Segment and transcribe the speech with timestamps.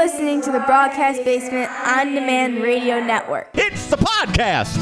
[0.00, 3.50] listening to the Broadcast Basement On Demand Radio Network.
[3.52, 4.78] It's the podcast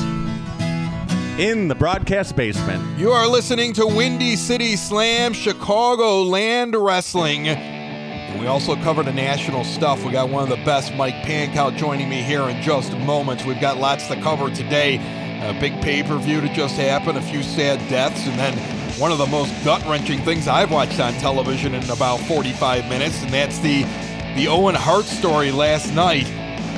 [1.40, 2.96] in the broadcast basement.
[2.96, 7.48] You are listening to Windy City Slam Chicago Land Wrestling.
[7.48, 10.04] And we also cover the national stuff.
[10.04, 13.44] We got one of the best, Mike Pankow, joining me here in just moments.
[13.44, 14.98] We've got lots to cover today.
[15.42, 18.56] A big pay per view to just happen, a few sad deaths, and then
[19.00, 23.20] one of the most gut wrenching things I've watched on television in about 45 minutes,
[23.24, 23.84] and that's the
[24.38, 26.24] the Owen Hart story last night.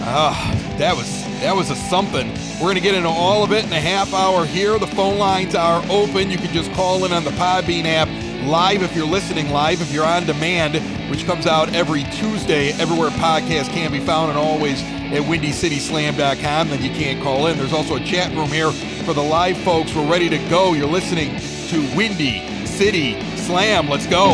[0.00, 2.32] Ah, that was that was a something.
[2.58, 4.78] We're gonna get into all of it in a half hour here.
[4.78, 6.30] The phone lines are open.
[6.30, 8.08] You can just call in on the Podbean app
[8.48, 10.76] live if you're listening live, if you're on demand,
[11.10, 16.70] which comes out every Tuesday everywhere podcasts can be found, and always at WindyCitySlam.com.
[16.70, 17.58] Then you can't call in.
[17.58, 18.72] There's also a chat room here
[19.04, 19.94] for the live folks.
[19.94, 20.72] We're ready to go.
[20.72, 23.86] You're listening to Windy City Slam.
[23.90, 24.32] Let's go.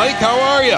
[0.00, 0.76] Mike, how are you?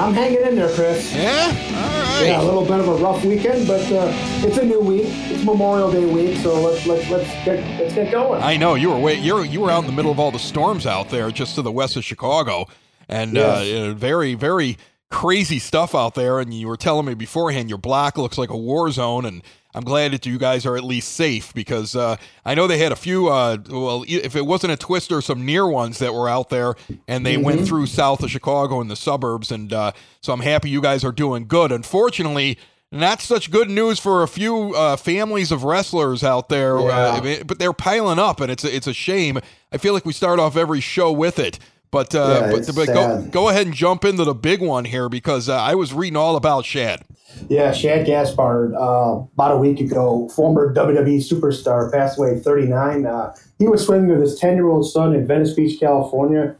[0.00, 1.14] I'm hanging in there, Chris.
[1.14, 1.48] Yeah?
[1.48, 2.28] All right.
[2.28, 4.10] Yeah, a little bit of a rough weekend, but uh,
[4.42, 5.04] it's a new week.
[5.04, 8.42] It's Memorial Day week, so let's let's let's get let's get going.
[8.42, 10.38] I know you were way, you're you were out in the middle of all the
[10.38, 12.68] storms out there, just to the west of Chicago,
[13.06, 13.90] and uh, Yes.
[13.90, 14.78] uh, very very
[15.10, 16.40] crazy stuff out there.
[16.40, 19.42] And you were telling me beforehand your block looks like a war zone, and
[19.74, 22.90] I'm glad that you guys are at least safe because uh, I know they had
[22.92, 23.28] a few.
[23.28, 26.74] Uh, well, if it wasn't a twister, some near ones that were out there,
[27.06, 30.70] and they went through south of Chicago in the suburbs, and uh, so I'm happy
[30.70, 31.72] you guys are doing good.
[31.72, 32.58] Unfortunately.
[32.92, 37.42] Not such good news for a few uh, families of wrestlers out there, uh, Yeah.
[37.44, 39.38] But they're piling up, and it's a, it's a shame.
[39.70, 41.60] I feel like we start off every show with it,
[41.90, 45.08] but uh, Yeah, but, but go go ahead and jump into the big one here
[45.08, 47.04] because uh, I was reading all about Shad.
[47.48, 53.06] Yeah, Shad Gaspard, uh, about a week ago, former WWE superstar, passed away at 39.
[53.06, 56.56] Uh, he was swimming with his 10 year old son in Venice Beach, California,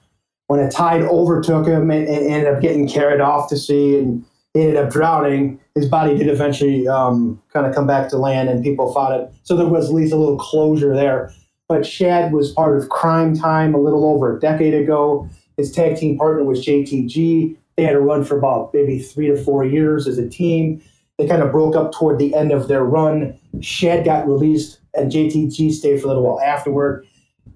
[0.47, 4.25] when a tide overtook him and, and ended up getting carried off to sea and
[4.55, 5.61] ended up drowning.
[5.75, 9.33] His body did eventually um, kind of come back to land and people fought it.
[9.45, 11.33] So there was at least a little closure there.
[11.71, 15.29] But Shad was part of Crime Time a little over a decade ago.
[15.57, 17.57] His tag team partner was JTG.
[17.77, 20.83] They had a run for about maybe three to four years as a team.
[21.17, 23.39] They kind of broke up toward the end of their run.
[23.61, 27.07] Shad got released, and JTG stayed for a little while afterward.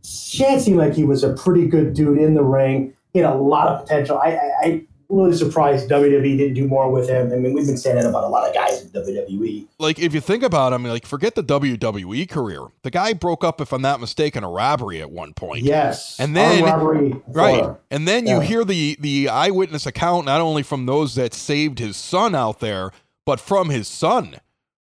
[0.05, 2.95] Shad seemed like he was a pretty good dude in the ring.
[3.13, 4.17] He had a lot of potential.
[4.17, 4.83] I, I, I
[5.17, 7.33] really surprised WWE didn't do more with him.
[7.33, 8.89] I mean, we've been saying that about a lot of guys in.
[8.89, 9.67] WWE.
[9.79, 12.61] Like if you think about him, like forget the WWE career.
[12.83, 15.63] The guy broke up, if I'm not mistaken, a robbery at one point.
[15.65, 17.65] Yes, And then- robbery, Right.
[17.91, 18.43] And then you Yeah.
[18.43, 22.91] hear the the eyewitness account not only from those that saved his son out there,
[23.27, 24.37] but from his son,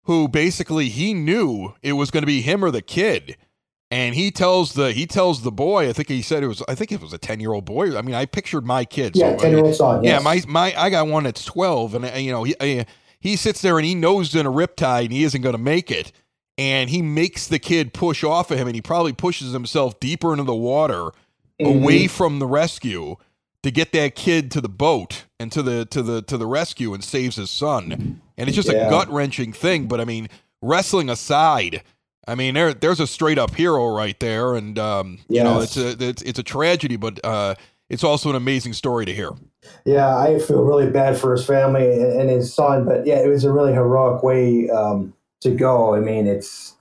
[0.04, 3.38] who basically he knew it was going to be him or the kid.
[3.92, 6.76] And he tells the he tells the boy, I think he said it was I
[6.76, 7.98] think it was a 10-year-old boy.
[7.98, 9.16] I mean, I pictured my kid.
[9.16, 10.04] Yeah, so, ten year old son.
[10.04, 10.24] yeah, yes.
[10.24, 12.86] my my I got one that's 12 and you know, he
[13.20, 15.90] he sits there and he knows in a riptide and he isn't going to make
[15.92, 16.12] it.
[16.58, 20.34] And he makes the kid push off of him and he probably pushes himself deeper
[20.34, 21.12] into the water
[21.62, 21.84] Mm-hmm.
[21.84, 23.18] away from the rescue
[23.64, 26.94] to get that kid to the boat and to the to the to the rescue
[26.94, 28.22] and saves his son.
[28.38, 29.90] And it's just a gut wrenching thing.
[29.90, 30.30] But I mean,
[30.62, 31.84] wrestling aside,
[32.30, 35.78] I mean there there's a straight up hero right there, and um, you know it's
[35.78, 37.56] a it's, it's a tragedy, but uh,
[37.90, 39.32] it's also an amazing story to hear.
[39.84, 43.28] Yeah, I feel really bad for his family and and his son, but yeah, it
[43.28, 45.96] was a really heroic way um, to go.
[45.96, 46.76] I mean, it's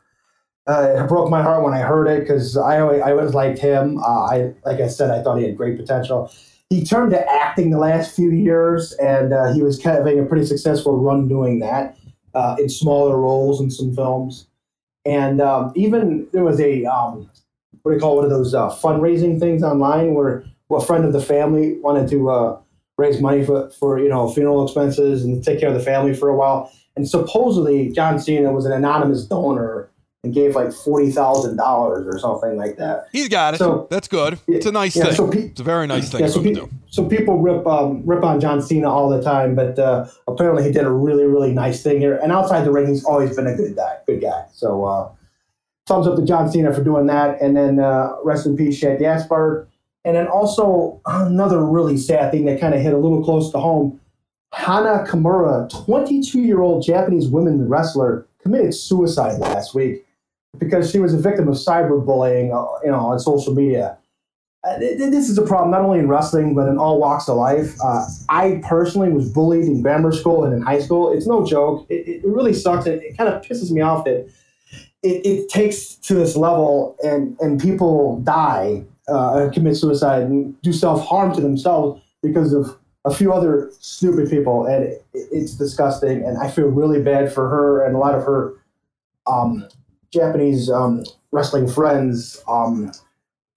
[0.67, 3.59] uh, it broke my heart when I heard it because I always, I always liked
[3.59, 3.99] him.
[3.99, 6.31] Uh, I like I said, I thought he had great potential.
[6.69, 10.23] He turned to acting the last few years, and uh, he was kind of having
[10.23, 11.97] a pretty successful run doing that
[12.35, 14.48] uh, in smaller roles in some films.
[15.09, 17.31] And um, even there was a um,
[17.83, 21.15] what do you call one of those uh, fundraising things online where a friend of
[21.15, 22.61] the family wanted to uh,
[22.99, 26.29] raise money for, for you know funeral expenses and take care of the family for
[26.29, 26.71] a while.
[26.95, 29.89] And supposedly John Cena was an anonymous donor
[30.25, 33.07] and gave like forty thousand dollars or something like that.
[33.13, 33.59] He's got it.
[33.59, 34.39] So- That's good.
[34.49, 35.15] It's a nice Yeah, thing.
[35.15, 36.69] so pe- it's a very nice thing Yeah, so, pe- to do.
[36.89, 40.73] so people rip um, rip on John Cena all the time, but uh, apparently he
[40.73, 42.17] did a really really nice thing here.
[42.17, 43.97] And outside the ring, he's always been a good guy.
[44.07, 44.45] Good guy.
[44.53, 45.09] So uh,
[45.87, 47.41] thumbs up to John Cena for doing that.
[47.41, 49.69] And then uh, rest in peace, Shad Gaspard.
[50.05, 53.59] And then also another really sad thing that kind of hit a little close to
[53.59, 54.01] home.
[54.53, 60.05] Hana Kimura, 22 year old Japanese women wrestler, committed suicide last week
[60.57, 63.99] because she was a victim of cyberbullying, uh, you know, on social media.
[64.65, 67.29] uh, th- th- this is a problem not only in wrestling but in all walks
[67.29, 67.77] of life.
[67.83, 71.13] Uh, I personally was bullied in grammar school and in high school.
[71.13, 71.87] It's no joke.
[71.89, 72.87] It, it really sucks.
[72.87, 74.29] It, it kind of pisses me off that
[75.03, 80.73] it, it takes to this level and and people die, uh, commit suicide, and do
[80.73, 86.25] self harm to themselves because of a few other stupid people, and it, it's disgusting.
[86.25, 88.55] And I feel really bad for her and a lot of her
[89.29, 89.67] um,
[90.13, 92.43] Japanese um, wrestling friends.
[92.49, 92.93] Um,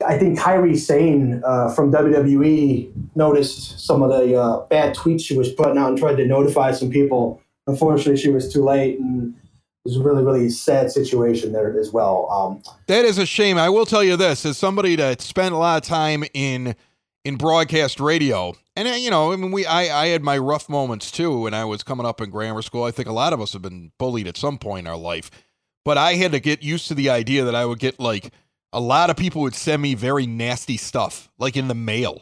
[0.05, 5.37] I think Kairi Sane uh, from WWE noticed some of the uh, bad tweets she
[5.37, 7.41] was putting out and tried to notify some people.
[7.67, 9.41] Unfortunately, she was too late, and it
[9.85, 12.27] was a really, really sad situation there as well.
[12.31, 13.57] Um, That is a shame.
[13.57, 16.75] I will tell you this: as somebody that spent a lot of time in
[17.23, 20.67] in broadcast radio, and uh, you know, I mean, we I I had my rough
[20.67, 22.83] moments too when I was coming up in grammar school.
[22.83, 25.29] I think a lot of us have been bullied at some point in our life,
[25.85, 28.31] but I had to get used to the idea that I would get like
[28.73, 32.21] a lot of people would send me very nasty stuff, like in the mail.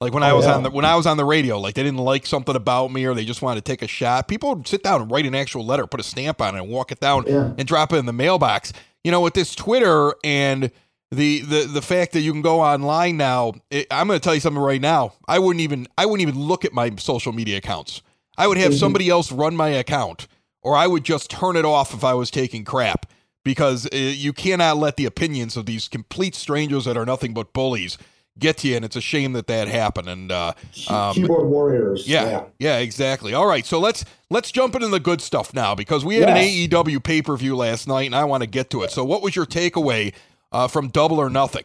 [0.00, 0.54] Like when I Oh, was yeah.
[0.54, 3.04] on the when I was on the radio, like they didn't like something about me
[3.04, 4.28] or they just wanted to take a shot.
[4.28, 6.68] People would sit down and write an actual letter, put a stamp on it, and
[6.70, 7.50] walk it down Yeah.
[7.58, 8.72] and drop it in the mailbox.
[9.02, 10.70] You know, with this Twitter and
[11.10, 14.34] the the the fact that you can go online now, it, I'm going to tell
[14.34, 15.14] you something right now.
[15.26, 18.00] I wouldn't even I wouldn't even look at my social media accounts.
[18.36, 18.78] I would have Mhm.
[18.78, 20.28] somebody else run my account,
[20.62, 23.06] or I would just turn it off if I was taking crap
[23.44, 27.52] because uh, you cannot let the opinions of these complete strangers that are nothing but
[27.52, 27.96] bullies
[28.38, 30.08] get to you, and it's a shame that that happened.
[30.08, 30.52] And uh,
[30.88, 32.06] um, keyboard warriors.
[32.06, 33.34] yeah, yeah, exactly.
[33.34, 36.38] All right, so let's let's jump into the good stuff now because we had Yes.
[36.38, 38.90] an AEW pay per view last night, and I want to get to it.
[38.92, 40.12] So, what was your takeaway
[40.52, 41.64] uh, from Double or Nothing?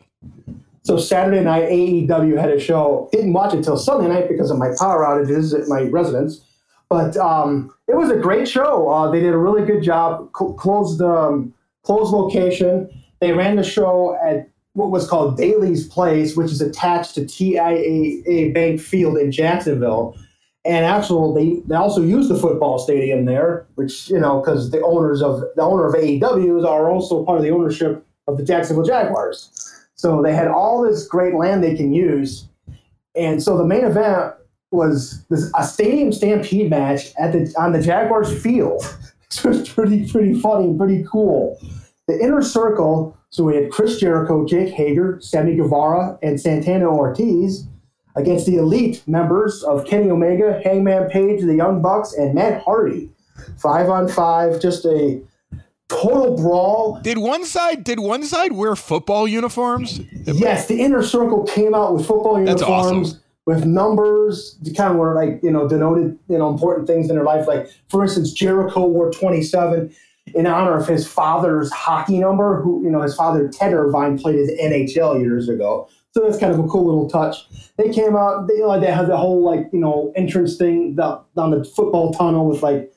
[0.85, 3.07] So Saturday night, AEW had a show.
[3.13, 6.41] Didn't watch it till Sunday night because of my power outages at my residence.
[6.93, 8.87] But um, it was a great show.
[8.87, 10.29] Uh, they did a really good job.
[10.37, 11.51] Cl- closed um,
[11.81, 12.87] closed location.
[13.19, 18.53] They ran the show at what was called Daly's Place, which is attached to TIAA
[18.53, 20.15] Bank Field in Jacksonville.
[20.65, 24.83] And actually, they, they also use the football stadium there, which you know, because the
[24.83, 28.85] owners of the owner of AEW are also part of the ownership of the Jacksonville
[28.85, 29.49] Jaguars.
[29.95, 32.47] So they had all this great land they can use.
[33.15, 34.35] And so the main event
[34.73, 38.83] was this, a stadium stampede match at the on the Jaguars field.
[39.35, 41.59] It was pretty pretty funny and pretty cool.
[42.07, 47.65] The inner circle, so we had Chris Jericho, Jake Hager, Sammy Guevara, and Santana Ortiz
[48.15, 53.09] against the elite members of Kenny Omega, Hangman Page, the Young Bucks, and Matt Hardy.
[53.57, 55.19] Five on five, just a
[55.87, 56.99] total brawl.
[57.01, 59.99] Did one side did one side wear football uniforms?
[60.25, 62.61] Yes, the inner circle came out with football uniforms.
[62.61, 63.19] That's awesome.
[63.45, 67.25] With numbers kind of were like you know denoted you know important things in their
[67.25, 67.47] life.
[67.47, 69.93] Like for instance, Jericho wore twenty seven
[70.33, 72.61] in honor of his father's hockey number.
[72.61, 75.89] Who you know his father Ted Irvine played his NHL years ago.
[76.13, 77.47] So that's kind of a cool little touch.
[77.77, 78.47] They came out.
[78.47, 82.47] They like they had the whole like you know entrance thing down the football tunnel
[82.47, 82.93] with like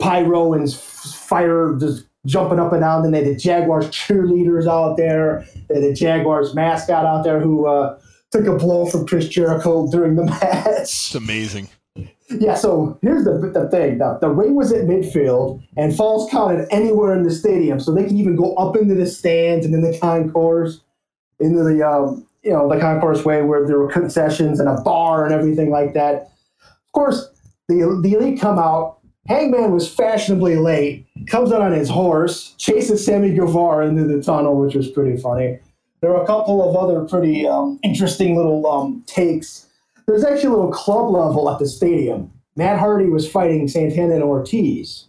[0.00, 3.02] pyro and fire just jumping up and down.
[3.02, 5.46] Then they had the Jaguars cheerleaders out there.
[5.68, 7.98] They had the Jaguars mascot out there who uh,
[8.30, 10.66] took a blow from Chris Jericho during the match.
[10.66, 11.68] It's amazing.
[12.28, 13.98] Yeah, so here's the, the thing.
[13.98, 17.80] The, the ring was at midfield and falls counted anywhere in the stadium.
[17.80, 20.80] So they can even go up into the stands and in the concourse,
[21.40, 25.24] into the, um, you know, the concourse way where there were concessions and a bar
[25.24, 26.30] and everything like that.
[26.62, 27.28] Of course,
[27.68, 28.98] the, the elite come out.
[29.26, 34.58] Hangman was fashionably late, comes out on his horse, chases Sammy Guevara into the tunnel,
[34.58, 35.58] which was pretty funny.
[36.00, 39.66] There are a couple of other pretty um, interesting little um, takes.
[40.06, 42.32] There's actually a little club level at the stadium.
[42.56, 45.06] Matt Hardy was fighting Santana and Ortiz.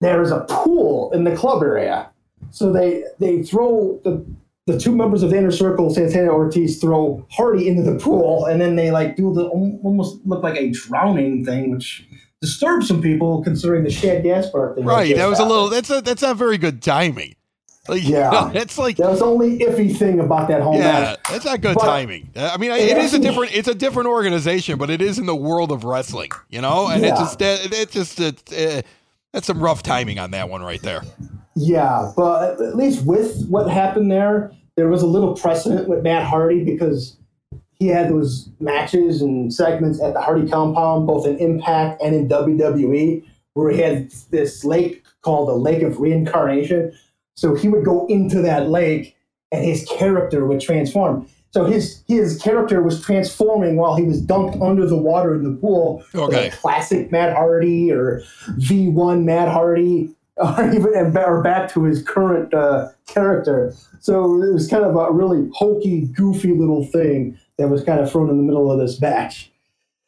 [0.00, 2.10] There is a pool in the club area.
[2.50, 4.24] So they they throw the
[4.66, 8.46] the two members of the inner circle, Santana and Ortiz, throw Hardy into the pool,
[8.46, 12.06] and then they like do the almost look like a drowning thing, which
[12.40, 14.84] disturbed some people considering the Shad Gaspard thing.
[14.84, 15.16] Right.
[15.16, 15.68] That was a little.
[15.68, 17.34] That's a that's not very good timing.
[17.88, 18.30] Like, you Yeah.
[18.32, 21.18] know, that's like That was the only iffy thing about that whole yeah, match.
[21.30, 22.30] that's not good But- timing.
[22.36, 23.54] I mean, It it is a different.
[23.56, 26.30] It's a different organization, but it is in the world of wrestling.
[26.48, 27.10] You know, and Yeah.
[27.10, 28.82] it's just that it's just it, uh,
[29.32, 31.02] that's some rough timing on that one right there.
[31.54, 36.22] Yeah, but at least with what happened there, there was a little precedent with Matt
[36.24, 37.16] Hardy because
[37.74, 42.28] he had those matches and segments at the Hardy compound, both in Impact and in
[42.28, 43.22] WWE,
[43.54, 46.92] where he had this lake called the Lake of Reincarnation.
[47.34, 49.16] So he would go into that lake
[49.50, 51.28] and his character would transform.
[51.50, 55.58] So his his character was transforming while he was dunked under the water in the
[55.58, 56.02] pool.
[56.14, 56.44] Okay.
[56.44, 58.22] Like classic Matt Hardy or
[58.58, 63.74] V1 Matt Hardy or even or back to his current uh, character.
[64.00, 68.10] So it was kind of a really hokey, goofy little thing that was kind of
[68.10, 69.50] thrown in the middle of this batch.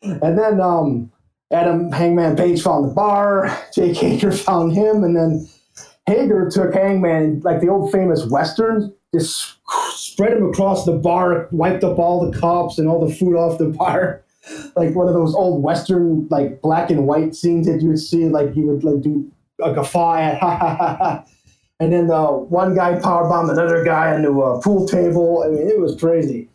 [0.03, 1.13] And then um,
[1.53, 5.49] Adam Hangman Page found the bar, Jake Hager found him, and then
[6.07, 9.55] Hager took Hangman, like the old famous Westerns, just
[9.95, 13.59] spread him across the bar, wiped up all the cups and all the food off
[13.59, 14.23] the bar.
[14.77, 18.29] Like one of those old Western, like black and white scenes that you would see,
[18.29, 19.31] like he would like do
[19.63, 21.27] a guffaw at.
[21.81, 25.43] And then the one guy powerbombed another guy into a pool table.
[25.45, 26.49] I mean, it was crazy.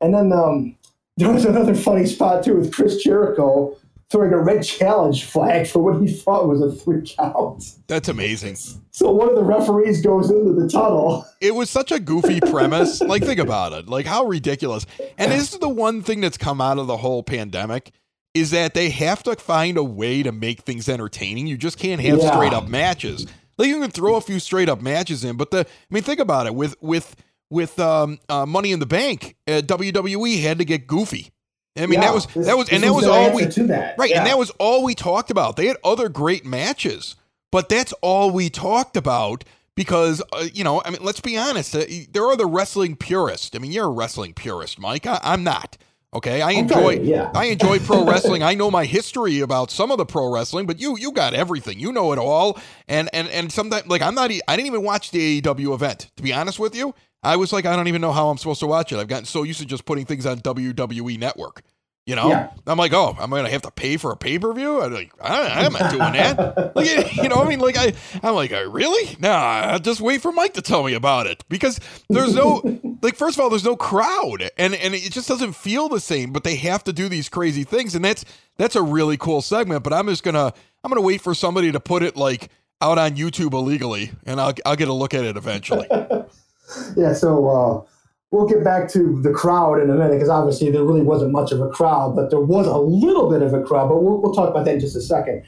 [0.00, 0.76] And then um,
[1.16, 3.76] there was another funny spot too with Chris Jericho
[4.10, 7.64] throwing a red challenge flag for what he thought was a three count.
[7.88, 8.56] That's amazing.
[8.90, 11.26] So one of the referees goes into the tunnel.
[11.40, 13.00] It was such a goofy premise.
[13.00, 13.88] like, think about it.
[13.88, 14.86] Like, how ridiculous.
[15.18, 17.92] And this is the one thing that's come out of the whole pandemic
[18.34, 21.46] is that they have to find a way to make things entertaining.
[21.46, 22.32] You just can't have Yeah.
[22.32, 23.26] straight up matches.
[23.56, 26.18] Like you can throw a few straight up matches in, but the I mean, think
[26.18, 27.14] about it with with
[27.50, 31.30] with um, uh, Money in the Bank, uh, WWE had to get goofy.
[31.76, 33.96] I mean, Yeah, that was this- that was and that was all we to that.
[33.98, 34.18] right, Yeah.
[34.18, 35.56] and that was all we talked about.
[35.56, 37.16] They had other great matches,
[37.50, 41.74] but that's all we talked about because uh, you know, I mean, let's be honest.
[41.74, 43.50] Uh, there are the wrestling purists.
[43.54, 45.04] I mean, you're a wrestling purist, Mike.
[45.06, 45.76] I, I'm not.
[46.14, 46.98] Okay, I enjoy.
[46.98, 47.32] to- yeah.
[47.34, 48.44] I enjoy pro wrestling.
[48.44, 51.80] I know my history about some of the pro wrestling, but you you got everything.
[51.80, 52.56] You know it all.
[52.86, 54.30] And and and sometimes like I'm not.
[54.30, 56.12] I didn't even watch the AEW event.
[56.18, 58.60] To be honest with you, I was like, I don't even know how I'm supposed
[58.60, 58.98] to watch it.
[58.98, 61.62] I've gotten so used to just putting things on WWE Network.
[62.06, 62.50] You know, Yeah.
[62.66, 64.82] I'm like, oh, I'm gonna have to pay for a pay per view.
[64.82, 66.76] I'm like, I, I'm not doing that.
[66.76, 69.16] like, you know, I mean, like, I, I'm like, uh, really?
[69.18, 72.60] Nah, I'll just wait for Mike to tell me about it because there's no,
[73.02, 76.30] like, first of all, there's no crowd, and and it just doesn't feel the same.
[76.30, 78.26] But they have to do these crazy things, and that's
[78.58, 79.82] that's a really cool segment.
[79.82, 80.52] But I'm just gonna,
[80.84, 82.50] I'm gonna wait for somebody to put it like
[82.82, 85.88] out on YouTube illegally, and I'll I'll get a look at it eventually.
[86.96, 87.82] Yeah, so uh,
[88.30, 91.52] we'll get back to the crowd in a minute because obviously there really wasn't much
[91.52, 93.88] of a crowd, but there was a little bit of a crowd.
[93.88, 95.44] But we'll, we'll talk about that in just a second.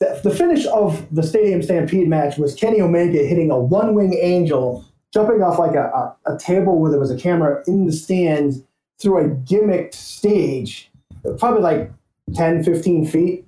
[0.00, 4.18] The, the finish of the Stadium Stampede match was Kenny Omega hitting a one wing
[4.20, 7.92] angel, jumping off like a, a, a table where there was a camera in the
[7.92, 8.62] stands
[9.00, 10.90] through a gimmicked stage,
[11.38, 11.90] probably like
[12.34, 13.46] 10, 15 feet.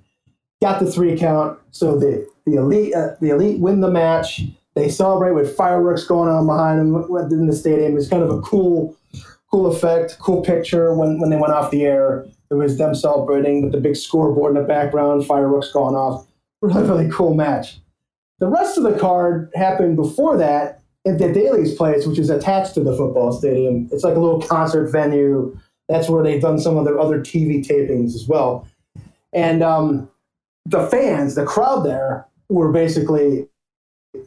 [0.61, 1.59] Got the three count.
[1.71, 4.41] So the, the elite uh, the elite win the match.
[4.79, 7.97] They celebrate with fireworks going on behind them within the stadium.
[7.97, 8.95] It's kind of a cool,
[9.51, 12.25] cool effect, cool picture when, when they went off the air.
[12.49, 16.25] It was them celebrating with the big scoreboard in the background, fireworks going off.
[16.61, 17.79] Really, really cool match.
[18.39, 22.73] The rest of the card happened before that at the Daly's place, which is attached
[22.75, 23.89] to the football stadium.
[23.91, 25.59] It's like a little concert venue.
[25.89, 28.65] That's where they've done some of their other TV tapings as well.
[29.33, 30.09] And um,
[30.65, 33.47] the fans, the crowd there, were basically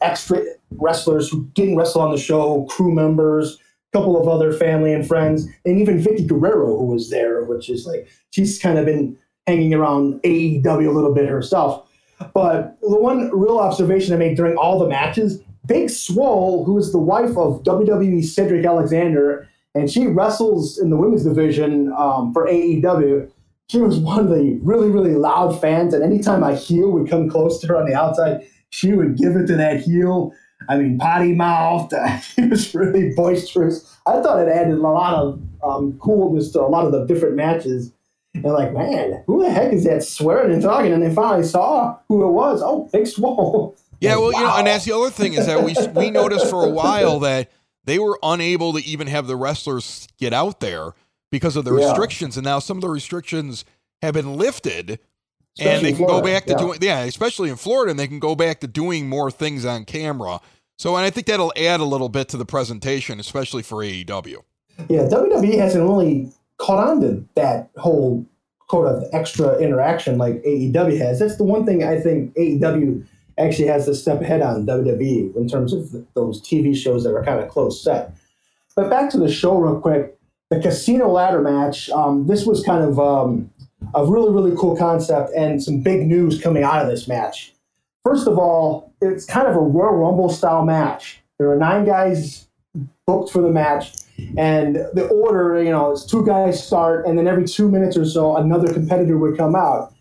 [0.00, 3.58] extra wrestlers who didn't wrestle on the show, crew members,
[3.92, 7.68] a couple of other family and friends, and even Vickie Guerrero, who was there, which
[7.68, 11.88] is like she's kind of been hanging around AEW a little bit herself.
[12.32, 16.92] But the one real observation I made during all the matches, Big Swole, who is
[16.92, 22.46] the wife of WWE Cedric Alexander, and she wrestles in the women's division um, for
[22.46, 23.30] AEW.
[23.68, 27.28] She was one of the really, really loud fans, and anytime a heel would come
[27.28, 30.32] close to her on the outside, she would give it to that heel.
[30.68, 31.92] I mean, potty mouthed.
[32.22, 33.96] she was really boisterous.
[34.06, 37.36] I thought it added a lot of um, coolness to a lot of the different
[37.36, 37.92] matches.
[38.34, 40.92] And like, man, who the heck is that swearing and talking?
[40.92, 42.62] And they finally saw who it was.
[42.64, 43.76] Oh, Big Swole.
[44.00, 46.64] Yeah, well, you know, and that's the other thing is that we we noticed for
[46.64, 47.50] a while that
[47.84, 50.94] they were unable to even have the wrestlers get out there
[51.30, 51.86] because of the Yeah.
[51.86, 53.64] restrictions, and now some of the restrictions
[54.00, 54.98] have been lifted,
[55.58, 56.58] and they can go back to yeah.
[56.58, 59.84] doing yeah, especially in Florida, and they can go back to doing more things on
[59.84, 60.40] camera.
[60.78, 64.38] So, and I think that'll add a little bit to the presentation, especially for AEW.
[64.88, 68.26] Yeah, WWE hasn't really caught on to that whole
[68.68, 71.18] quote of extra interaction like AEW has.
[71.18, 73.06] That's the one thing I think AEW
[73.38, 77.24] actually has to step ahead on WWE in terms of those TV shows that are
[77.24, 78.14] kind of close set.
[78.74, 80.16] But back to the show real quick.
[80.50, 81.90] The casino ladder match.
[81.90, 83.50] Um, this was kind of um,
[83.94, 87.52] a really really cool concept and some big news coming out of this match.
[88.04, 91.20] First of all, it's kind of a Royal Rumble style match.
[91.38, 92.48] There are nine guys
[93.06, 93.92] booked for the match,
[94.36, 98.04] and the order, you know, is two guys start, and then every two minutes or
[98.04, 99.94] so, another competitor would come out.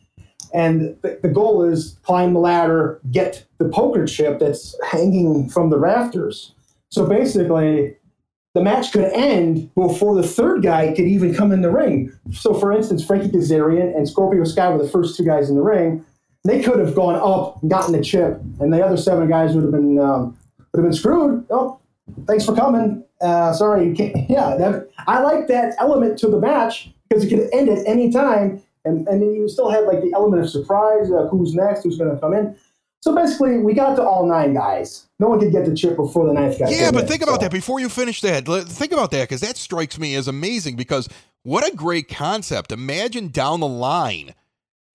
[0.53, 5.69] And the, the goal is climb the ladder, get the poker chip that's hanging from
[5.69, 6.53] the rafters.
[6.89, 7.95] So basically,
[8.53, 12.11] the match could end before the third guy could even come in the ring.
[12.31, 15.61] So, for instance, Frankie Kazarian and Scorpio Sky were the first two guys in the
[15.61, 16.05] ring.
[16.43, 19.71] They could have gone up, gotten the chip, and the other seven guys would have
[19.71, 20.37] been um,
[20.73, 21.45] would have been screwed.
[21.49, 21.79] Oh,
[22.27, 23.03] thanks for coming.
[23.21, 23.93] Uh, sorry.
[24.29, 28.11] Yeah, that, I like that element to the match because it could end at any
[28.11, 31.11] time, and and then you still have like the element of surprise.
[31.11, 31.83] Uh, who's next?
[31.83, 32.57] Who's going to come in?
[33.01, 35.07] So basically, we got to all nine guys.
[35.19, 36.69] No one could get the chip before the ninth guy.
[36.69, 37.41] Yeah, but in, think about so.
[37.41, 38.45] that before you finish that.
[38.45, 41.09] Think about that because that strikes me as amazing because
[41.43, 42.71] what a great concept.
[42.71, 44.35] Imagine down the line,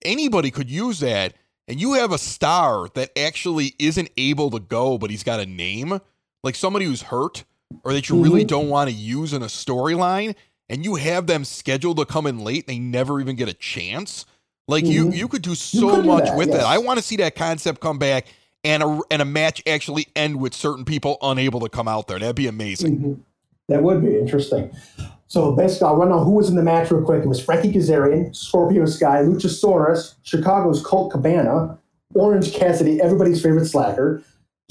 [0.05, 1.33] anybody could use that,
[1.67, 5.45] and you have a star that actually isn't able to go, but he's got a
[5.45, 5.99] name,
[6.43, 7.43] like somebody who's hurt
[7.83, 8.47] or that you really Mhm.
[8.47, 10.33] don't want to use in a storyline,
[10.69, 14.25] and you have them scheduled to come in late, they never even get a chance.
[14.67, 15.15] Like you, Mhm.
[15.15, 16.57] you could do so could do much that, with yes.
[16.57, 16.65] that.
[16.65, 18.25] I want to see that concept come back
[18.63, 22.19] and a and a match actually end with certain people unable to come out there.
[22.19, 22.99] That'd be amazing.
[22.99, 23.17] Mhm.
[23.69, 24.71] That would be interesting.
[25.27, 27.23] So basically, I'll run on who was in the match real quick.
[27.23, 31.77] It was Frankie Kazarian, Scorpio Sky, Luchasaurus, Chicago's Colt Cabana,
[32.15, 34.21] Orange Cassidy, everybody's favorite slacker,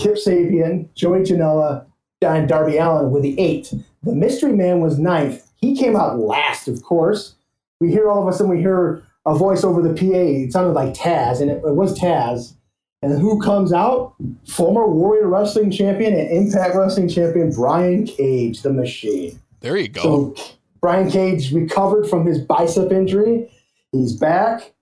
[0.00, 1.84] Kip Sabian, Joey Janela,
[2.22, 3.72] and Darby Allin with the eight.
[4.02, 5.42] The Mystery Man was ninth.
[5.56, 7.34] He came out last, of course.
[7.80, 10.06] We hear all of a sudden we hear a voice over the PA.
[10.06, 12.54] It sounded like Taz, and it, it was Taz.
[13.02, 14.14] And who comes out?
[14.48, 19.38] Former Warrior Wrestling Champion and Impact Wrestling Champion Brian Cage, the Machine.
[19.60, 20.02] There you go.
[20.02, 23.50] So Brian Cage recovered from his bicep injury.
[23.92, 24.72] He's back.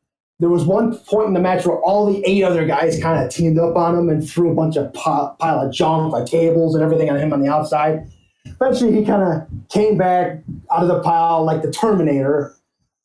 [0.41, 3.31] There was one point in the match where all the eight other guys kind of
[3.31, 6.75] teamed up on him and threw a bunch of pi- pile of junk, like tables
[6.75, 8.07] and everything on him on the outside.
[8.45, 12.55] Eventually, he kind of came back out of the pile like the Terminator.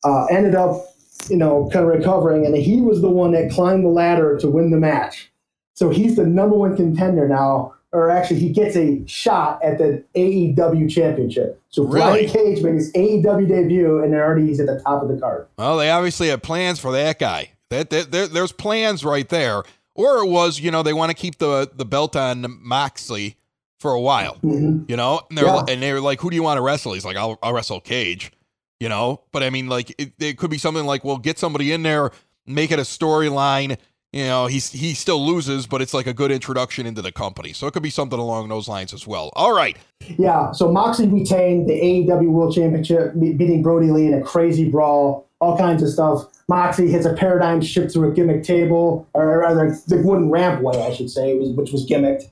[0.02, 0.82] Uh, ended up,
[1.28, 4.48] you know, kind of recovering, and he was the one that climbed the ladder to
[4.48, 5.30] win the match.
[5.74, 10.04] So he's the number one contender now, or actually, he gets a shot at the
[10.14, 11.60] AEW championship.
[11.70, 12.26] So Really?
[12.26, 15.48] Brian Cage made his AEW debut, and already he's at the top of the card.
[15.58, 17.50] well, they obviously have plans for that guy.
[17.70, 19.62] That, that there, there's plans right there.
[19.94, 23.36] Or it was, you know, they want to keep the the belt on Moxley
[23.80, 24.36] for a while.
[24.42, 24.88] Mhm.
[24.88, 25.64] You know, and they're Yeah.
[25.68, 28.32] and they're like, "Who do you want to wrestle?" He's like, "I'll, I'll wrestle Cage."
[28.80, 31.70] You know, but I mean, like, it, it could be something like, "Well, get somebody
[31.70, 32.10] in there,
[32.46, 33.76] make it a storyline."
[34.12, 37.52] You know, he's he still loses, but it's like a good introduction into the company.
[37.52, 39.30] So it could be something along those lines as well.
[39.36, 39.76] All right,
[40.18, 45.28] Yeah, so Moxley retained the AEW World Championship, beating Brodie Lee in a crazy brawl,
[45.40, 46.24] all kinds of stuff.
[46.48, 50.92] Moxley hits a paradigm shift through a gimmick table, or rather, the wooden rampway, I
[50.92, 52.24] should say, which was gimmicked.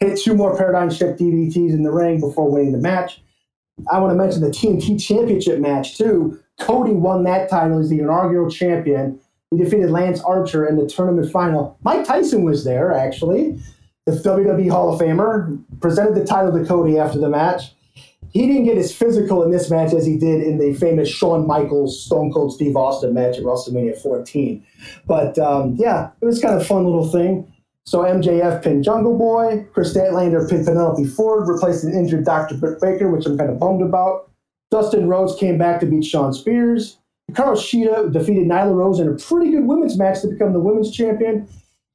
[0.00, 3.20] Hit two more paradigm shift DDTs in the ring before winning the match.
[3.90, 6.40] I want to mention the TNT Championship match, too.
[6.58, 9.20] Cody won that title as the inaugural champion.
[9.50, 11.78] He defeated Lance Archer in the tournament final.
[11.82, 13.60] Mike Tyson was there, actually
[14.06, 17.74] the WWE Hall of Famer, presented the title to Cody after the match.
[18.30, 21.46] He didn't get as physical in this match as he did in the famous Shawn
[21.46, 24.64] Michaels Stone Cold Steve Austin match at WrestleMania 14.
[25.06, 27.52] But um, yeah, it was kind of a fun little thing.
[27.86, 32.56] So MJF pinned Jungle Boy, Kris Statlander pinned Penelope Ford, replaced an injured Dr.
[32.56, 34.28] Britt Baker, which I'm kind of bummed about.
[34.72, 36.98] Dustin Rhodes came back to beat Shawn Spears.
[37.30, 40.90] Hikaru Shida defeated Nyla Rose in a pretty good women's match to become the women's
[40.90, 41.48] champion.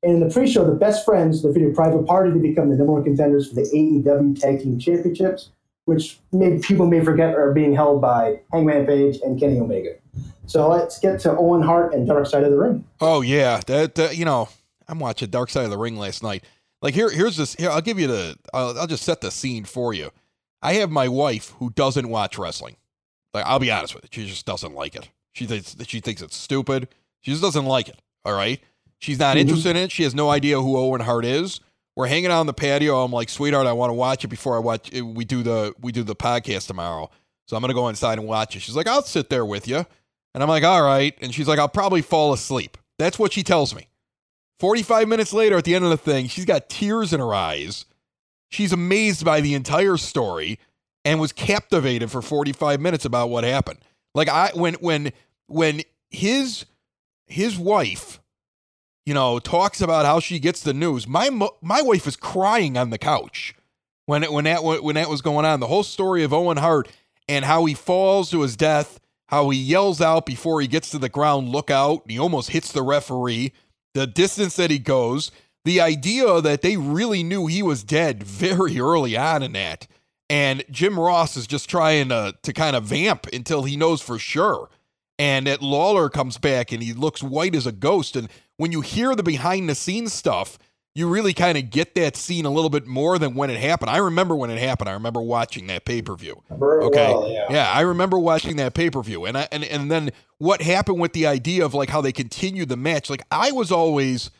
[0.03, 3.03] And in the pre-show, the best friends defeated Private Party to become the number one
[3.03, 5.51] contenders for the AEW Tag Team Championships,
[5.85, 9.95] which may, people may forget are being held by Hangman Page and Kenny Omega.
[10.47, 12.85] So let's get to Owen Hart and Dark Side of the Ring.
[12.99, 14.49] Oh yeah, that, that you know,
[14.91, 16.43] I'm watching Dark Side of the Ring last night.
[16.81, 17.55] Like here, here's this.
[17.55, 18.35] Here, I'll give you the.
[18.53, 20.11] I'll, I'll just set the scene for you.
[20.61, 22.75] I have my wife who doesn't watch wrestling.
[23.33, 25.09] Like I'll be honest with you, she just doesn't like it.
[25.33, 26.89] She thinks she thinks it's stupid.
[27.21, 27.99] She just doesn't like it.
[28.25, 28.61] All right.
[28.99, 29.41] She's not Mhm.
[29.41, 29.91] interested in it.
[29.91, 31.59] She has no idea who Owen Hart is.
[31.95, 33.03] We're hanging out on the patio.
[33.03, 34.91] I'm like, sweetheart, I want to watch it before I watch.
[34.91, 37.09] We do the we do the podcast tomorrow.
[37.47, 38.61] So I'm gonna go inside and watch it.
[38.61, 39.85] She's like, I'll sit there with you.
[40.33, 41.17] And I'm like, all right.
[41.21, 42.77] And she's like, I'll probably fall asleep.
[42.99, 43.87] That's what she tells me.
[44.61, 47.85] 45 minutes later, at the end of the thing, she's got tears in her eyes.
[48.47, 50.59] She's amazed by the entire story
[51.03, 53.79] and was captivated for 45 minutes about what happened.
[54.13, 55.13] Like I when when
[55.47, 56.65] when his
[57.25, 58.21] his wife
[59.03, 62.91] you know talks about how she gets the news, my my wife is crying on
[62.91, 63.55] the couch
[64.05, 65.59] when it, when that when that was going on.
[65.59, 66.87] The whole story of Owen Hart
[67.27, 70.99] and how he falls to his death, how he yells out before he gets to
[70.99, 73.53] the ground, "Look out!" He almost hits the referee.
[73.93, 75.31] The distance that he goes,
[75.65, 79.87] the idea that they really knew he was dead very early on in that,
[80.29, 84.17] and Jim Ross is just trying to to kind of vamp until he knows for
[84.17, 84.69] sure.
[85.19, 88.15] And that Lawler comes back and he looks white as a ghost.
[88.15, 88.27] And
[88.57, 90.57] when you hear the behind the scenes stuff,
[90.93, 93.89] you really kind of get that scene a little bit more than when it happened.
[93.89, 94.89] I remember when it happened.
[94.89, 96.41] I remember watching that pay per view.
[96.51, 97.71] Okay, well, yeah.
[97.71, 101.13] I remember watching that pay per view, and I, and and then what happened with
[101.13, 103.09] the idea of like how they continued the match.
[103.09, 104.31] Like I was always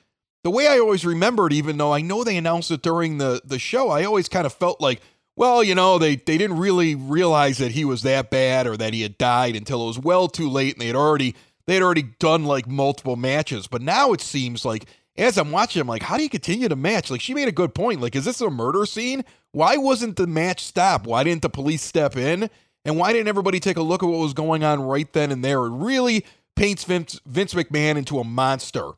[0.43, 3.59] the way I always remembered, even though I know they announced it during the the
[3.59, 3.89] show.
[3.89, 4.99] I always kind of felt like,
[5.37, 8.93] well, you know, they they didn't really realize that he was that bad or that
[8.93, 11.33] he had died until it was well too late, and they had already
[11.65, 13.67] they had already done like multiple matches.
[13.67, 14.85] But now it seems like
[15.17, 17.12] as I'm watching, I'm like, how do you continue to match?
[17.12, 18.02] Like she made a good point.
[18.02, 19.24] Like, is this a murder scene?
[19.52, 21.06] Why wasn't the match stopped?
[21.06, 22.50] Why didn't the police step in?
[22.86, 25.43] And why didn't everybody take a look at what was going on right then and
[25.43, 25.65] there?
[25.65, 28.91] It really paints Vince, Vince McMahon into a monster.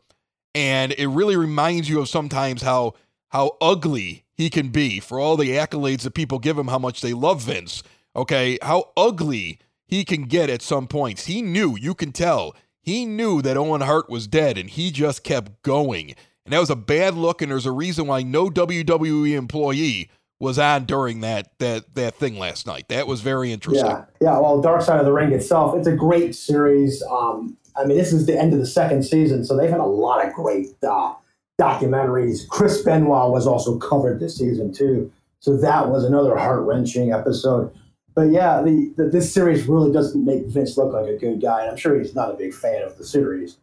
[0.55, 2.93] And it really reminds you of sometimes how
[3.29, 7.01] how ugly he can be for all the accolades that people give him, how much
[7.01, 7.81] they love Vince.
[8.15, 11.25] Okay, how ugly he can get at some points.
[11.25, 15.23] He knew, you can tell, he knew that Owen Hart was dead and he just
[15.23, 16.13] kept going.
[16.45, 20.59] And that was a bad look, and there's a reason why no WWE employee was
[20.59, 22.89] on during that that that thing last night.
[22.89, 23.85] That was very interesting.
[23.85, 24.37] Yeah, yeah.
[24.37, 27.01] Well, Dark Side of the Ring itself, it's a great series.
[27.03, 29.85] Um, I mean, this is the end of the second season, so they've had a
[29.85, 31.13] lot of great uh,
[31.59, 32.45] documentaries.
[32.49, 37.73] Chris Benoit was also covered this season too, so that was another heart wrenching episode.
[38.15, 41.61] But yeah, the, the, this series really doesn't make Vince look like a good guy,
[41.61, 43.57] and I'm sure he's not a big fan of the series.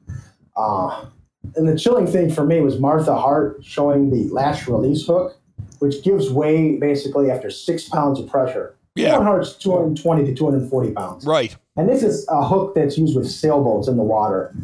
[0.57, 1.07] Uh,
[1.55, 5.39] and the chilling thing for me was Martha Hart showing the last release hook,
[5.79, 8.77] which gives way basically after six pounds of pressure.
[8.97, 9.23] Yeah.
[9.23, 11.25] Hart's 220 to 240 pounds.
[11.25, 11.57] Right.
[11.77, 14.55] And this is a hook that's used with sailboats in the water.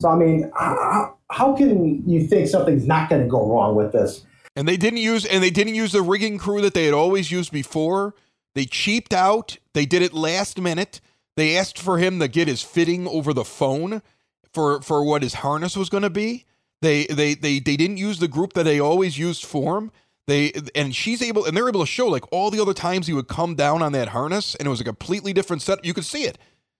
[0.00, 3.92] So, I mean, how, how can you think something's not going to go wrong with
[3.92, 4.24] this?
[4.56, 7.30] And they didn't use and they didn't use the rigging crew that they had always
[7.30, 8.14] used before.
[8.54, 9.58] They cheaped out.
[9.72, 11.00] They did it last minute.
[11.36, 14.02] They asked for him to get his fitting over the phone
[14.52, 16.44] for for what his harness was going to be.
[16.80, 19.90] They they they they didn't use the group that they always used for him.
[20.26, 23.12] They and she's able and they're able to show like all the other times he
[23.12, 25.84] would come down on that harness and it was a completely different set.
[25.84, 26.38] You could see it.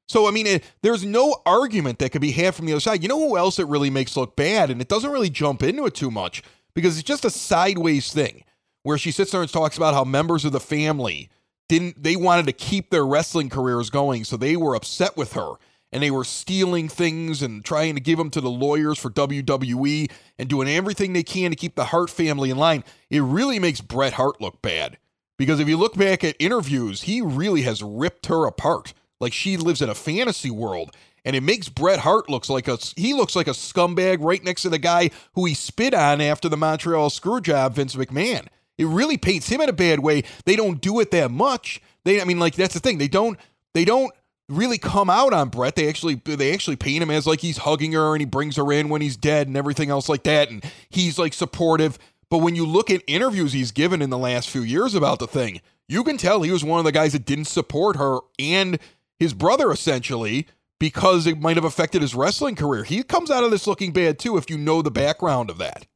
[0.08, 3.02] So I mean, it, there's no argument that could be had from the other side.
[3.02, 5.86] You know who else it really makes look bad, and it doesn't really jump into
[5.86, 6.42] it too much
[6.74, 8.44] because it's just a sideways thing
[8.82, 11.30] where she sits there and talks about how members of the family
[11.68, 15.54] didn't they wanted to keep their wrestling careers going, so they were upset with her
[15.94, 20.10] and they were stealing things and trying to give them to the lawyers for WWE
[20.40, 22.82] and doing everything they can to keep the Hart family in line.
[23.10, 24.98] It really makes Bret Hart look bad
[25.38, 28.92] because if you look back at interviews, he really has ripped her apart.
[29.20, 30.90] Like she lives in a fantasy world.
[31.24, 34.62] And it makes Bret Hart looks like a he looks like a scumbag right next
[34.62, 38.48] to the guy who he spit on after the Montreal Screwjob, Vince McMahon.
[38.78, 40.22] It really paints him in a bad way.
[40.44, 41.80] They don't do it that much.
[42.04, 42.98] They, I mean, like that's the thing.
[42.98, 43.38] They don't,
[43.72, 44.12] they don't
[44.48, 45.76] really come out on Bret.
[45.76, 48.72] They actually, they actually paint him as like he's hugging her and he brings her
[48.72, 50.50] in when he's dead and everything else like that.
[50.50, 51.98] And he's like supportive.
[52.30, 55.26] But when you look at interviews he's given in the last few years about the
[55.26, 58.78] thing, you can tell he was one of the guys that didn't support her and
[59.18, 60.46] his brother essentially
[60.80, 62.84] because it might have affected his wrestling career.
[62.84, 65.86] He comes out of this looking bad too if you know the background of that.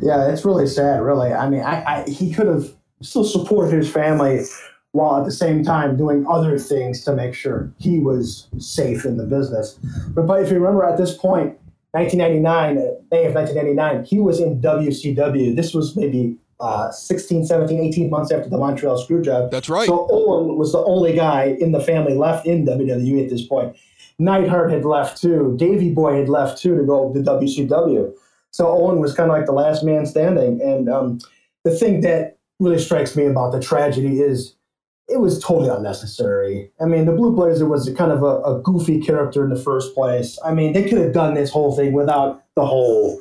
[0.00, 1.32] Yeah, it's really sad, really.
[1.32, 4.44] I mean, I, I he could have still supported his family
[4.92, 9.16] while at the same time doing other things to make sure he was safe in
[9.16, 9.78] the business.
[10.14, 11.56] But, but if you remember at this point,
[11.92, 15.54] 1999, uh, May of 1999, he was in WCW.
[15.54, 19.50] This was maybe uh, 16, 17, 18 months after the Montreal Screwjob.
[19.50, 19.86] That's right.
[19.86, 23.76] So Owen was the only guy in the family left in WWE at this point.
[24.18, 25.54] Neidhart had left too.
[25.56, 28.12] Davey Boy had left too to go to WCW.
[28.50, 30.60] So Owen was kind of like the last man standing.
[30.60, 31.20] And um,
[31.64, 34.54] the thing that really strikes me about the tragedy is
[35.08, 36.70] it was totally unnecessary.
[36.80, 39.94] I mean, the Blue Blazer was kind of a, a goofy character in the first
[39.94, 40.38] place.
[40.44, 43.20] I mean, they could have done this whole thing without the whole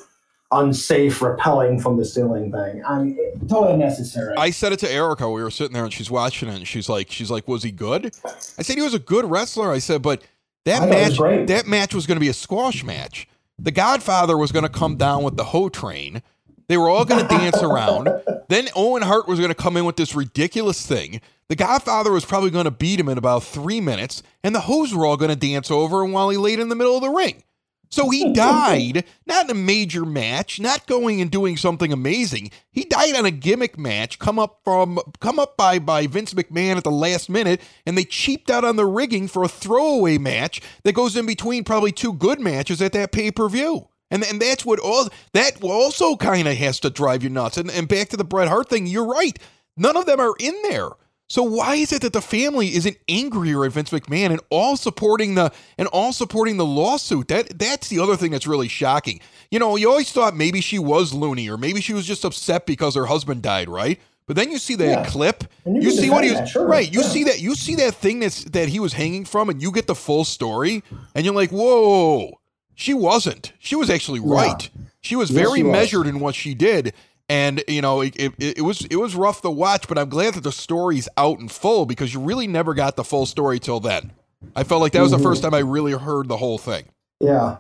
[0.52, 2.84] unsafe repelling from the ceiling thing.
[2.88, 4.36] I mean, totally unnecessary.
[4.38, 5.30] I said it to Erica.
[5.30, 7.72] We were sitting there and she's watching it and she's like, she's like, was he
[7.72, 8.16] good?
[8.58, 9.72] I said he was a good wrestler.
[9.72, 10.24] I said, but
[10.66, 13.28] that match, that match was going to be a squash match.
[13.62, 16.22] The Godfather was going to come down with the hoe train.
[16.68, 18.10] They were all going to dance around.
[18.48, 21.20] Then Owen Hart was going to come in with this ridiculous thing.
[21.50, 24.94] The Godfather was probably going to beat him in about three minutes, and the hoes
[24.94, 27.10] were all going to dance over him while he laid in the middle of the
[27.10, 27.44] ring.
[27.90, 32.52] So he died, not in a major match, not going and doing something amazing.
[32.72, 36.78] He died on a gimmick match, come up from come up by by Vince McMahon
[36.78, 40.62] at the last minute, and they cheaped out on the rigging for a throwaway match
[40.84, 43.88] that goes in between probably two good matches at that pay-per-view.
[44.12, 47.58] And, and that's what all that also kind of has to drive you nuts.
[47.58, 49.38] And, and back to the Bret Hart thing, you're right.
[49.78, 50.90] None of them are in there.
[51.32, 55.36] So why is it that the family isn't angrier at Vince McMahon and all supporting
[55.36, 57.28] the and all supporting the lawsuit?
[57.28, 59.20] That that's the other thing that's really shocking.
[59.52, 62.66] You know, you always thought maybe she was loony or maybe she was just upset
[62.66, 64.00] because her husband died, right?
[64.26, 65.06] But then you see that Yeah.
[65.06, 66.68] clip, you you see what he was that, sure.
[66.68, 66.92] right.
[66.92, 67.08] You Yeah.
[67.10, 69.86] see that you see that thing that's that he was hanging from, and you get
[69.86, 72.40] the full story, and you're like, whoa,
[72.74, 73.54] she wasn't.
[73.60, 74.68] She was actually right.
[75.02, 75.72] She was Yes, very she was.
[75.72, 76.94] measured in what she did.
[77.30, 80.34] And you know it, it, it was it was rough to watch, but I'm glad
[80.34, 83.80] that the story's out in full because you really never got the full story till
[83.80, 84.12] then.
[84.56, 85.24] I felt like that was the Mm-hmm.
[85.26, 86.86] first time I really heard the whole thing.
[87.20, 87.58] Yeah,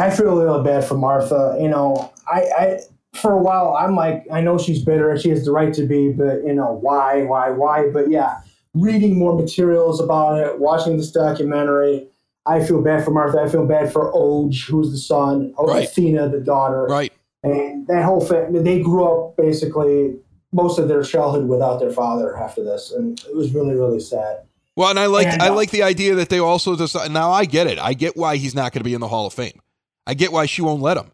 [0.00, 1.58] I feel a little bad for Martha.
[1.60, 2.78] You know, I, I
[3.12, 5.84] for a while I'm like, I know she's bitter and she has the right to
[5.86, 7.90] be, but you know, why, why, why?
[7.92, 8.38] But yeah,
[8.72, 12.06] reading more materials about it, watching this documentary,
[12.46, 13.40] I feel bad for Martha.
[13.40, 15.84] I feel bad for Oje, who's the son, Right.
[15.86, 17.12] Athena, the daughter, Right.
[17.44, 18.62] And that whole family.
[18.62, 20.16] They grew up basically
[20.52, 24.38] most of their childhood without their father after this, and it was really, really sad.
[24.76, 27.10] Well, and I like I uh, like the idea that they also decide.
[27.10, 27.78] Now I get it.
[27.78, 29.60] I get why he's not going to be in the Hall of Fame.
[30.06, 31.10] I get why she won't let him.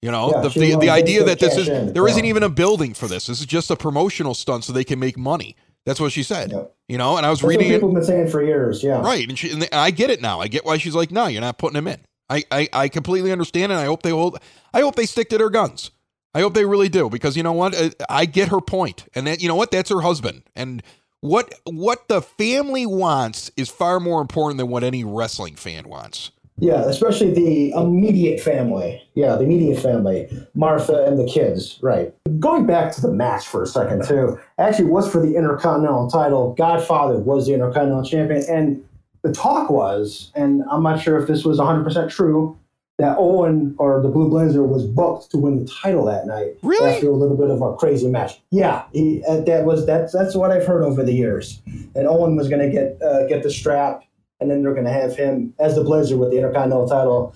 [0.00, 2.50] You know, Yeah, the, the, the idea that this is in, there isn't even a
[2.50, 3.26] building for this.
[3.26, 5.56] This is just a promotional stunt so they can make money.
[5.86, 6.52] That's what she said.
[6.52, 6.64] Yeah.
[6.88, 8.82] You know, and I was That's reading it people have been saying for years.
[8.82, 10.40] Yeah, right, and, she, and I get it now.
[10.40, 12.00] I get why she's like, no, you're not putting him in.
[12.28, 14.38] I, I I completely understand, and I hope they hold.
[14.72, 15.90] I hope they stick to their guns.
[16.34, 17.74] I hope they really do because you know what?
[17.74, 19.70] Uh, I get her point, and that you know what?
[19.70, 20.82] That's her husband, and
[21.20, 26.30] what what the family wants is far more important than what any wrestling fan wants.
[26.58, 29.02] Yeah, especially the immediate family.
[29.14, 30.28] Yeah, the immediate family.
[30.54, 31.78] Martha and the kids.
[31.82, 32.14] Right.
[32.38, 34.38] Going back to the match for a second, too.
[34.58, 36.54] Actually, was for the Intercontinental title.
[36.54, 38.44] Godfather was the Intercontinental champion.
[38.48, 38.84] And
[39.24, 42.56] the talk was, and I'm not sure if this was 100% true,
[42.98, 46.58] that Owen or the Blue Blazer was booked to win the title that night.
[46.62, 46.92] Really?
[46.92, 48.40] After a little bit of a crazy match.
[48.50, 51.60] Yeah, he, uh, that was that's that's what I've heard over the years.
[51.96, 54.04] And Owen was going to get uh, get the strap
[54.40, 57.34] and then they're going to have him as the Blazer with the Intercontinental title.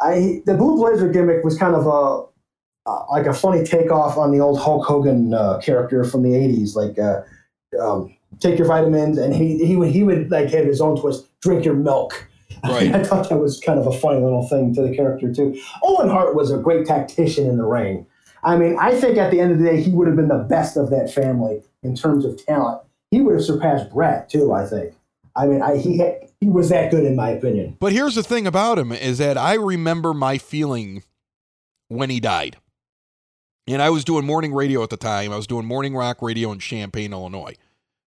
[0.00, 4.32] I the Blue Blazer gimmick was kind of a uh, like a funny takeoff on
[4.32, 7.22] the old Hulk Hogan uh, character from the '80s, like uh,
[7.80, 11.26] um, take your vitamins, and he he would he would like have his own twist,
[11.40, 12.28] drink your milk.
[12.64, 12.92] Right.
[12.94, 15.60] I thought that was kind of a funny little thing to the character too.
[15.82, 18.06] Owen Hart was a great tactician in the ring.
[18.42, 20.46] I mean, I think at the end of the day, he would have been the
[20.48, 22.82] best of that family in terms of talent.
[23.10, 24.52] He would have surpassed Bret too.
[24.52, 24.94] I think.
[25.34, 27.76] I mean, I, he had, he was that good in my opinion.
[27.78, 31.02] But here's the thing about him is that I remember my feeling
[31.88, 32.56] when he died.
[33.68, 35.32] And I was doing morning radio at the time.
[35.32, 37.54] I was doing morning rock radio in Champaign, Illinois.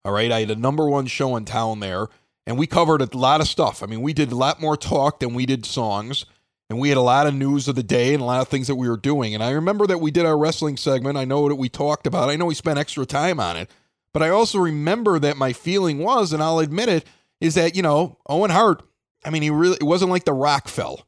[0.08, 0.32] All right.
[0.32, 2.08] I had a number one show in town there,
[2.46, 3.84] and we covered a lot of stuff.
[3.84, 6.26] I mean, we did a lot more talk than we did songs,
[6.70, 8.68] and we had a lot of news of the day and a lot of things
[8.68, 9.34] that we were doing.
[9.34, 11.18] And I remember that we did our wrestling segment.
[11.18, 12.32] I know that we talked about it.
[12.32, 13.70] I know we spent extra time on it.
[14.14, 17.06] But I also remember that my feeling was, and I'll admit it,
[17.42, 18.84] is that, you know, Owen Hart,
[19.26, 21.06] I mean, he really, it wasn't like The Rock fell,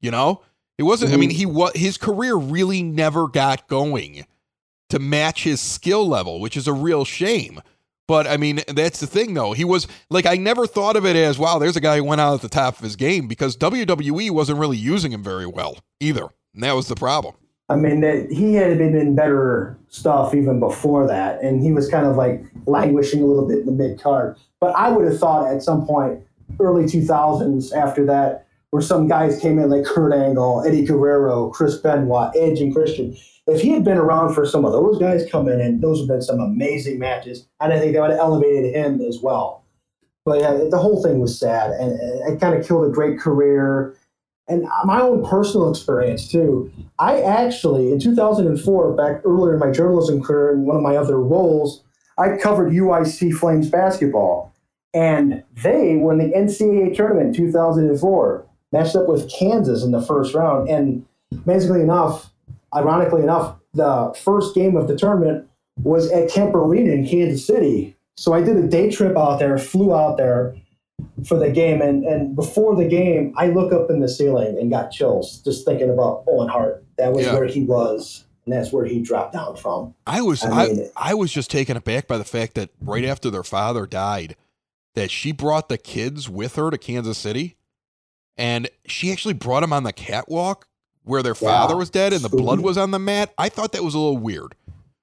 [0.00, 0.40] you know?
[0.78, 1.20] It wasn't, I mm-hmm.
[1.20, 4.24] mean, he was, his career really never got going
[4.88, 7.60] to match his skill level, which is a real shame.
[8.08, 9.52] But I mean, that's the thing though.
[9.52, 12.20] He was like, I never thought of it as, wow, there's a guy who went
[12.20, 15.78] out at the top of his game because WWE wasn't really using him very well
[16.00, 16.28] either.
[16.54, 17.34] And that was the problem.
[17.68, 21.86] I mean, that he had been in better stuff even before that, and he was
[21.88, 24.36] kind of like languishing a little bit in the mid card.
[24.58, 26.22] But I would have thought at some point,
[26.58, 31.76] early 2000s, after that, where some guys came in like Kurt Angle, Eddie Guerrero, Chris
[31.76, 33.16] Benoit, Edge, and Christian.
[33.46, 36.18] If he had been around for some of those guys coming in, those would have
[36.18, 39.64] been some amazing matches, and I think that would have elevated him as well.
[40.24, 43.96] But yeah, the whole thing was sad, and it kind of killed a great career.
[44.46, 46.70] And uh, my own personal experience too.
[46.98, 51.18] I actually, in 2004, back earlier in my journalism career, in one of my other
[51.18, 51.82] roles,
[52.18, 54.52] I covered UIC Flames basketball.
[54.94, 60.34] And they won the NCAA tournament in 2004, matched up with Kansas in the first
[60.34, 60.68] round.
[60.68, 61.04] And
[61.44, 62.30] amazingly enough,
[62.74, 65.48] ironically enough, the first game of the tournament
[65.82, 67.96] was at Kemp Arena in Kansas City.
[68.16, 70.56] So I did a day trip out there, flew out there
[71.26, 71.80] for the game.
[71.80, 75.64] And, and before the game, I look up in the ceiling and got chills just
[75.64, 76.84] thinking about Owen Hart.
[76.96, 77.34] That was Yeah.
[77.34, 79.94] where he was, and that's where he dropped down from.
[80.06, 83.30] I was I I, I, was just taken aback by the fact that right after
[83.30, 84.34] their father died,
[84.96, 87.56] that she brought the kids with her to Kansas City,
[88.38, 90.66] and she actually brought him on the catwalk
[91.04, 93.32] where their Yeah, father was dead and the blood was on the mat.
[93.38, 94.54] I thought that was a little weird.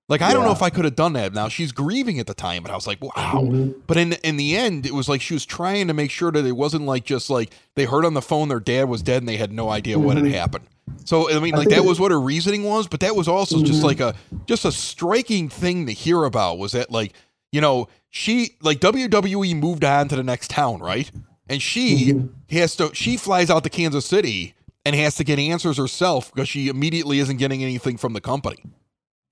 [0.08, 1.34] Like I don't know if I could have done that.
[1.34, 3.42] Now she's grieving at the time, but I was like, wow.
[3.44, 3.74] Mhm.
[3.88, 6.46] But in in the end, it was like she was trying to make sure that
[6.46, 9.28] it wasn't like just like they heard on the phone their dad was dead and
[9.30, 10.32] they had no idea what had Mhm.
[10.34, 10.66] happened.
[11.06, 13.28] So I mean, I like that it- was what her reasoning was, but that was
[13.28, 13.86] also just Mhm.
[13.86, 14.14] like a
[14.46, 17.14] just a striking thing to hear about was that like
[17.52, 21.10] you know she like WWE moved on to the next town, right?
[21.48, 22.56] And she Mm-hmm.
[22.58, 24.56] has to she flies out to Kansas City
[24.86, 28.64] and has to get answers herself because she immediately isn't getting anything from the company.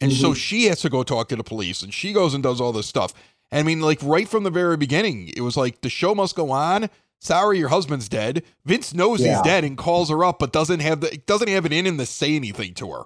[0.01, 0.33] And so Mm-hmm.
[0.35, 2.87] she has to go talk to the police and she goes and does all this
[2.87, 3.13] stuff.
[3.51, 6.51] I mean, like right from the very beginning, it was like the show must go
[6.51, 6.89] on.
[7.19, 8.43] Sorry, your husband's dead.
[8.65, 11.71] Vince knows he's dead and calls her up, but doesn't have the doesn't have it
[11.71, 13.03] in him to say anything to her.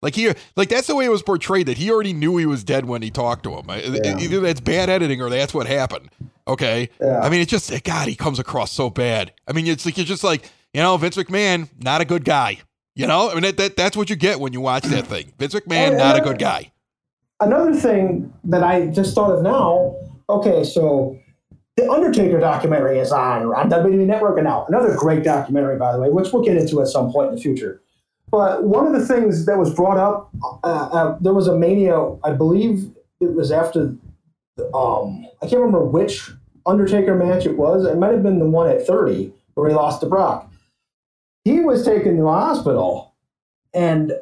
[0.00, 1.66] Like he, like that's the way it was portrayed.
[1.66, 3.66] That he already knew he was dead when he talked to him.
[3.68, 4.18] Yeah.
[4.18, 6.10] Either that's bad editing or that's what happened.
[6.46, 6.88] Okay.
[7.00, 7.20] Yeah.
[7.20, 8.08] I mean, it's just God.
[8.08, 9.32] He comes across so bad.
[9.46, 12.58] I mean, it's like you're just like you know, Vince McMahon, not a good guy.
[12.94, 15.32] You know, I mean, that, that that's what you get when you watch that thing.
[15.38, 16.72] Vince McMahon, And- not a good guy.
[17.40, 19.94] Another thing that I just thought of now.
[20.28, 21.16] Okay, so
[21.76, 24.66] the Undertaker documentary is on on WWE Network And now.
[24.66, 27.40] Another great documentary, by the way, which we'll get into at some point in the
[27.40, 27.80] future.
[28.30, 30.30] But one of the things that was brought up,
[30.62, 32.16] uh, uh, there was a mania.
[32.22, 33.94] I believe it was after.
[34.74, 36.30] Um, I can't remember which
[36.66, 37.86] Undertaker match it was.
[37.86, 40.50] It might have been the one at thirty where he lost to Brock.
[41.44, 43.14] He was taken to the hospital,
[43.72, 44.12] and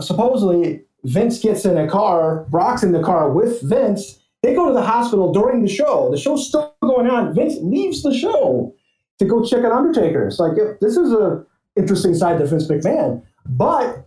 [0.00, 2.44] supposedly Vince gets in a car.
[2.50, 4.18] Brock's in the car with Vince.
[4.42, 6.10] They go to the hospital during the show.
[6.10, 7.34] The show's still going on.
[7.34, 8.74] Vince leaves the show
[9.18, 10.26] to go check on Undertaker.
[10.26, 11.44] It's like this is a
[11.76, 13.22] interesting side to Vince McMahon.
[13.46, 14.06] But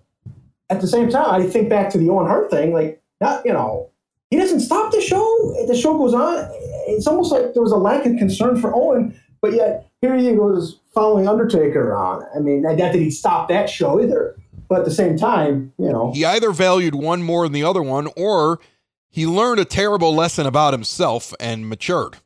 [0.70, 2.74] at the same time, I think back to the Owen Hart thing.
[2.74, 3.90] Like, not you know,
[4.30, 5.66] he doesn't stop the show.
[5.68, 6.50] The show goes on.
[6.88, 10.34] It's almost like there was a lack of concern for Owen, but yet here he
[10.36, 12.24] goes following Undertaker on.
[12.36, 14.36] I mean, not that he stopped that show either,
[14.68, 17.82] but at the same time, you know, He either valued one more than the other
[17.84, 18.60] one, or
[19.10, 22.18] he learned a terrible lesson about himself and matured.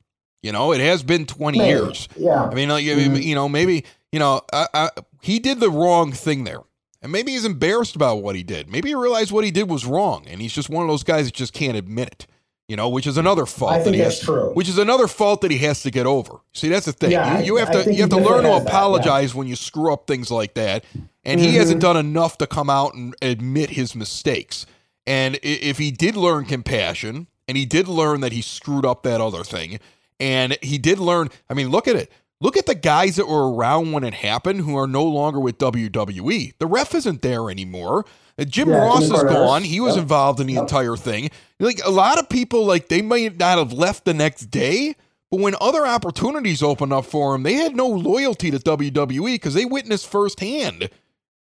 [0.42, 1.70] You know, it has been 20 maybe.
[1.70, 2.08] years.
[2.18, 2.46] Yeah.
[2.46, 3.22] I mean, like, Mhm.
[3.24, 4.90] you know, maybe, you know, I, I,
[5.22, 6.62] he did the wrong thing there.
[7.02, 8.70] And maybe he's embarrassed about what he did.
[8.70, 10.26] Maybe he realized what he did was wrong.
[10.28, 12.28] And he's just one of those guys that just can't admit it,
[12.68, 14.26] you know, which is another fault I that think he that's has.
[14.26, 14.52] true.
[14.54, 16.36] Which is another fault that he has to get over.
[16.54, 17.12] See, that's the thing.
[17.12, 18.78] Yeah, you, you I- have to you have to learn to has that, yeah.
[18.78, 20.86] apologize when you screw up things like that.
[21.24, 21.54] And he Mhm.
[21.54, 24.66] hasn't done enough to come out and admit his mistakes.
[25.08, 29.20] And if he did learn compassion and he did learn that he screwed up that
[29.22, 29.80] other thing,
[30.20, 32.12] and he did learn, I mean, look at it.
[32.42, 35.58] Look at the guys that were around when it happened who are no longer with
[35.60, 36.54] WWE.
[36.60, 38.04] The ref isn't there anymore.
[38.38, 39.64] Uh, Jim Yeah, Ross is gone.
[39.64, 40.02] He was Yep.
[40.02, 40.62] involved in the Yep.
[40.64, 41.30] entire thing.
[41.60, 44.96] Like a lot of people, like they might not have left the next day,
[45.30, 49.54] but when other opportunities opened up for them, they had no loyalty to WWE because
[49.54, 50.90] they witnessed firsthand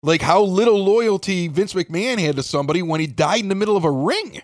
[0.04, 3.78] like how little loyalty Vince McMahon had to somebody when he died in the middle
[3.78, 4.42] of a ring.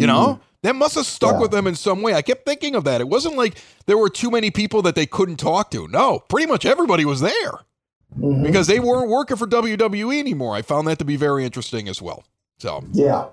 [0.00, 0.40] You know?
[0.62, 1.40] That must have stuck Yeah.
[1.40, 2.14] with them in some way.
[2.14, 3.00] I kept thinking of that.
[3.00, 3.56] It wasn't like
[3.86, 5.86] there were too many people that they couldn't talk to.
[5.88, 7.60] No, pretty much everybody was there
[8.18, 8.42] Mhm.
[8.42, 10.56] because they weren't working for WWE anymore.
[10.56, 12.24] I found that to be very interesting as well.
[12.58, 13.26] So, Yeah.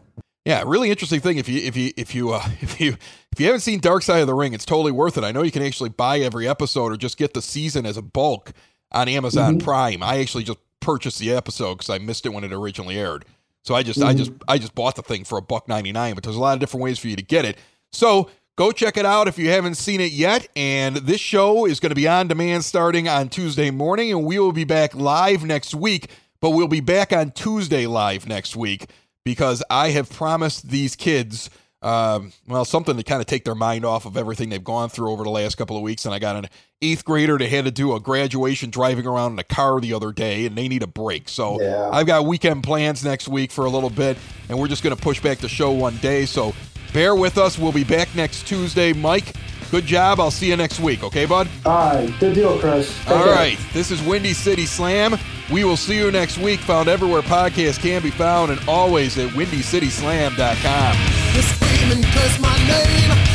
[0.46, 1.38] yeah, really interesting thing.
[1.38, 2.96] If you if you if you uh, if you
[3.32, 5.24] if you haven't seen Dark Side of the Ring, it's totally worth it.
[5.24, 8.02] I know you can actually buy every episode or just get the season as a
[8.04, 8.54] bulk
[8.92, 10.04] on Amazon Prime.
[10.04, 13.26] I actually just purchased the episode because I missed it when it originally aired.
[13.66, 14.18] So I just I mm-hmm.
[14.18, 16.14] just I just bought the thing for a buck ninety nine.
[16.14, 17.58] But there's a lot of different ways for you to get it.
[17.92, 20.48] So go check it out if you haven't seen it yet.
[20.56, 24.38] And this show is going to be on demand starting on Tuesday morning, and we
[24.38, 26.12] will be back live next week.
[26.42, 28.90] But we'll be back on Tuesday live next week
[29.24, 31.50] because I have promised these kids,
[31.86, 35.12] um, well, something to kind of take their mind off of everything they've gone through
[35.12, 36.06] over the last couple of weeks.
[36.06, 36.48] And I got an
[36.82, 40.12] eighth grader that had to do a graduation driving around in a car the other
[40.12, 41.30] day, and they need a break.
[41.30, 41.90] So Yeah.
[41.94, 44.18] I've got weekend plans next week for a little bit,
[44.50, 46.26] and we're just going to push back the show one day.
[46.26, 46.54] So
[46.92, 47.60] bear with us.
[47.60, 48.92] We'll be back next Tuesday.
[48.92, 49.34] Mike,
[49.70, 50.20] good job.
[50.20, 51.04] I'll see you next week.
[51.04, 51.48] Okay, bud?
[51.66, 52.12] All right.
[52.20, 52.98] Good deal, Chris.
[53.04, 53.36] Take All care.
[53.36, 53.60] right.
[53.74, 55.18] This is Windy City Slam.
[55.52, 56.60] We will see you next week.
[56.62, 61.65] Found everywhere podcasts can be found and always at windycityslam.com.
[61.96, 62.04] And
[62.42, 63.35] my name.